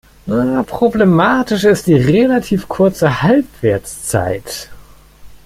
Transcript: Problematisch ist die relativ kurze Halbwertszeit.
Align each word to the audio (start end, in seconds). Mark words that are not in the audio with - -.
Problematisch 0.65 1.63
ist 1.63 1.85
die 1.85 1.93
relativ 1.93 2.67
kurze 2.67 3.21
Halbwertszeit. 3.21 4.71